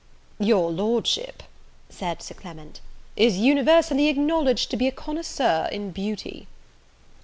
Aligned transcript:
"Your 0.39 0.71
Lordship," 0.71 1.43
said 1.87 2.23
Sir 2.23 2.33
Clement, 2.33 2.81
"is 3.15 3.37
universally 3.37 4.07
acknowledged 4.07 4.71
to 4.71 4.77
be 4.77 4.87
a 4.87 4.91
connoisseur 4.91 5.69
in 5.71 5.91
beauty." 5.91 6.47